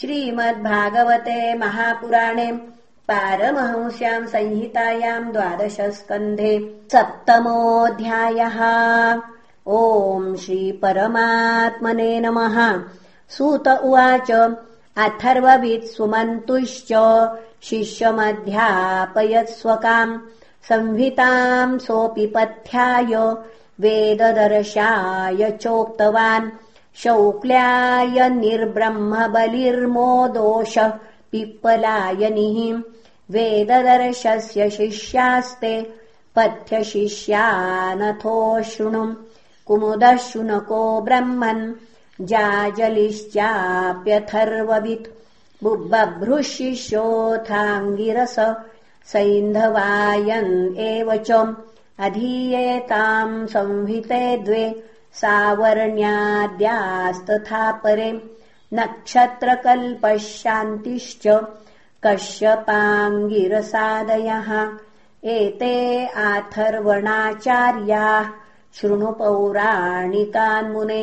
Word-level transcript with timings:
श्रीमद्भागवते 0.00 1.58
महापुराणे 1.58 2.52
पारमहंस्याम् 3.08 4.26
संहितायाम् 4.26 5.32
द्वादशस्कन्धे 5.32 6.80
सप्तमोऽध्यायः। 6.92 8.58
ओम् 9.66 10.36
श्रीपरमात्मने 10.36 12.20
नमः। 12.20 12.84
सूत 13.28 13.68
उवाच 13.68 14.56
अथर्ववित् 14.96 15.84
सुमन्तुश्च 15.84 16.92
शिष्यमध्यापयत्स्वकाम् 17.62 20.18
संहिताम् 20.68 21.78
सोऽपि 21.78 22.32
पथ्याय 22.36 23.34
वेददर्शाय 23.80 25.50
चोक्तवान् 25.50 26.65
शौक्ल्याय 27.02 28.16
निर्ब्रह्मबलिर्मोदोष 28.30 30.74
पिप्पलायनिः 31.32 32.58
वेददर्शस्य 33.34 34.62
शिष्यास्ते 34.76 35.74
पथ्यशिष्यानथो 36.36 38.36
शृणुम् 38.70 39.18
कुमुदः 39.66 40.16
शुनको 40.28 40.80
ब्रह्मन् 41.06 41.62
जाजलिश्चाप्यथर्ववित्। 42.30 45.12
बुब्बभ्रुशिष्योऽथाङ्गिरस 45.64 48.36
सैन्धवायन् 49.12 50.54
एव 50.88 51.08
च 51.16 51.28
अधीयेताम् 52.06 53.48
संहिते 53.52 54.22
द्वे 54.46 54.64
सावर्ण्याद्यास्तथा 55.20 57.70
परे 57.84 58.10
नक्षत्रकल्पः 58.72 60.16
शान्तिश्च 60.18 61.24
कश्यपाङ्गिरसादयः। 62.04 64.50
एते 65.24 65.74
आथर्वणाचार्याः 66.06 68.26
शृणुपौराणिकान्मुने 68.76 71.02